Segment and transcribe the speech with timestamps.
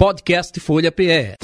[0.00, 1.34] Podcast Folha PE.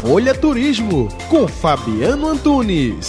[0.00, 3.08] Folha Turismo com Fabiano Antunes.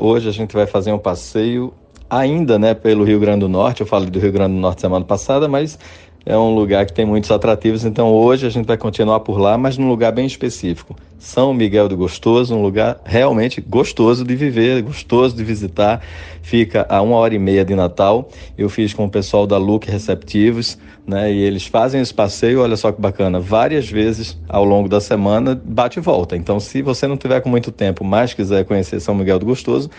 [0.00, 1.72] Hoje a gente vai fazer um passeio
[2.10, 3.82] ainda, né, pelo Rio Grande do Norte.
[3.82, 5.78] Eu falei do Rio Grande do Norte semana passada, mas
[6.26, 9.56] é um lugar que tem muitos atrativos, então hoje a gente vai continuar por lá,
[9.56, 10.96] mas num lugar bem específico.
[11.18, 16.00] São Miguel do Gostoso, um lugar realmente gostoso de viver, gostoso de visitar.
[16.42, 18.28] Fica a uma hora e meia de Natal.
[18.56, 21.32] Eu fiz com o pessoal da Look Receptivos, né?
[21.32, 25.60] E eles fazem esse passeio, olha só que bacana, várias vezes ao longo da semana,
[25.62, 26.36] bate e volta.
[26.36, 29.90] Então, se você não tiver com muito tempo, mas quiser conhecer São Miguel do Gostoso,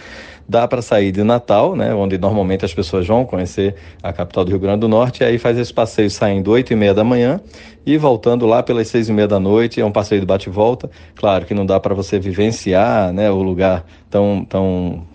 [0.47, 4.49] dá para sair de Natal, né, onde normalmente as pessoas vão conhecer a capital do
[4.49, 7.39] Rio Grande do Norte, e aí faz esse passeio saindo 8 e meia da manhã
[7.85, 10.89] e voltando lá pelas 6 e meia da noite, é um passeio de bate-volta.
[11.15, 15.07] Claro que não dá para você vivenciar né, o lugar tão, tão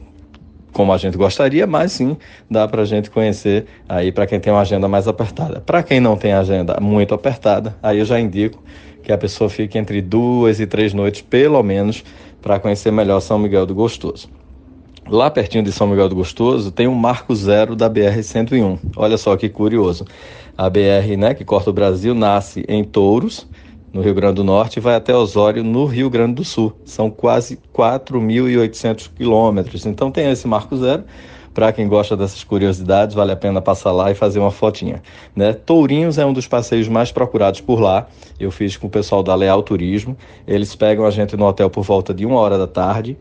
[0.72, 2.16] como a gente gostaria, mas sim
[2.50, 5.60] dá para a gente conhecer aí para quem tem uma agenda mais apertada.
[5.60, 8.62] Para quem não tem agenda muito apertada, aí eu já indico
[9.02, 12.02] que a pessoa fique entre duas e três noites, pelo menos,
[12.42, 14.28] para conhecer melhor São Miguel do Gostoso.
[15.08, 18.78] Lá pertinho de São Miguel do Gostoso tem um marco zero da BR-101.
[18.96, 20.06] Olha só que curioso.
[20.56, 23.46] A BR, né, que corta o Brasil, nasce em Touros,
[23.94, 26.72] no Rio Grande do Norte, e vai até Osório, no Rio Grande do Sul.
[26.84, 29.86] São quase 4.800 quilômetros.
[29.86, 31.04] Então tem esse marco zero.
[31.54, 35.00] Para quem gosta dessas curiosidades, vale a pena passar lá e fazer uma fotinha.
[35.36, 35.52] Né?
[35.52, 38.08] Tourinhos é um dos passeios mais procurados por lá.
[38.40, 40.16] Eu fiz com o pessoal da Leal Turismo.
[40.48, 43.16] Eles pegam a gente no hotel por volta de uma hora da tarde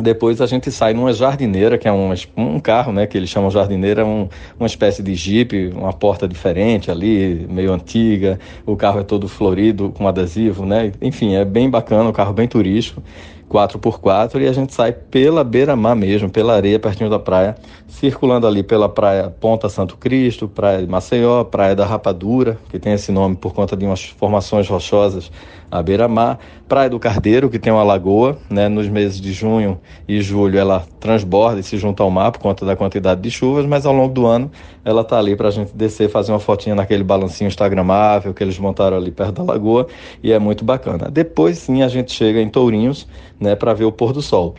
[0.00, 3.50] depois a gente sai numa jardineira, que é um, um carro, né, que eles chamam
[3.50, 8.38] jardineira, um, uma espécie de jipe, uma porta diferente ali, meio antiga.
[8.64, 10.92] O carro é todo florido, com adesivo, né?
[11.00, 13.02] Enfim, é bem bacana, o carro bem turístico.
[13.48, 18.62] 4x4 e a gente sai pela beira-mar mesmo, pela areia, pertinho da praia, circulando ali
[18.62, 23.36] pela praia Ponta Santo Cristo, praia de Maceió, praia da Rapadura, que tem esse nome
[23.36, 25.30] por conta de umas formações rochosas
[25.70, 30.20] à beira-mar, praia do Cardeiro, que tem uma lagoa, né, nos meses de junho e
[30.20, 33.84] julho ela transborda e se junta ao mar por conta da quantidade de chuvas, mas
[33.84, 34.50] ao longo do ano
[34.84, 38.58] ela tá ali para a gente descer, fazer uma fotinha naquele balancinho instagramável que eles
[38.58, 39.86] montaram ali perto da lagoa
[40.22, 41.10] e é muito bacana.
[41.10, 43.06] Depois sim a gente chega em Tourinhos,
[43.40, 44.54] né, para ver o pôr do sol.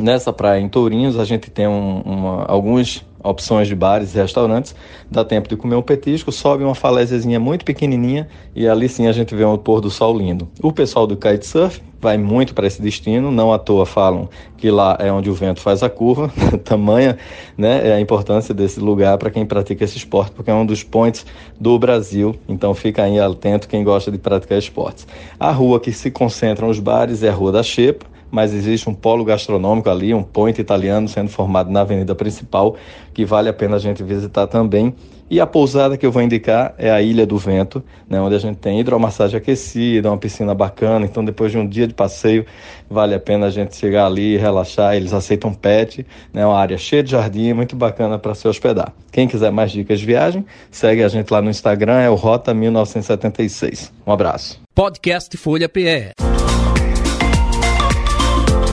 [0.00, 4.74] Nessa praia em Tourinhos, a gente tem um, uma, algumas opções de bares e restaurantes.
[5.10, 9.12] Dá tempo de comer um petisco, sobe uma falésiazinha muito pequenininha e ali sim a
[9.12, 10.48] gente vê um pôr do sol lindo.
[10.62, 14.96] O pessoal do kitesurf vai muito para esse destino, não à toa falam que lá
[15.00, 16.30] é onde o vento faz a curva,
[16.64, 17.18] tamanha
[17.56, 20.82] né, é a importância desse lugar para quem pratica esse esporte, porque é um dos
[20.82, 21.26] pontos
[21.58, 25.06] do Brasil, então fica aí atento quem gosta de praticar esportes.
[25.38, 28.94] A rua que se concentram os bares é a Rua da Xepa, mas existe um
[28.94, 32.76] polo gastronômico ali, um point italiano sendo formado na avenida principal,
[33.12, 34.94] que vale a pena a gente visitar também.
[35.28, 38.38] E a pousada que eu vou indicar é a Ilha do Vento, né, onde a
[38.38, 41.04] gente tem hidromassagem aquecida, uma piscina bacana.
[41.04, 42.46] Então, depois de um dia de passeio,
[42.88, 44.94] vale a pena a gente chegar ali e relaxar.
[44.94, 48.92] Eles aceitam pet, né, uma área cheia de jardim, muito bacana para se hospedar.
[49.10, 52.54] Quem quiser mais dicas de viagem, segue a gente lá no Instagram, é o Rota
[52.54, 53.92] 1976.
[54.06, 54.60] Um abraço.
[54.72, 56.35] Podcast Folha PE.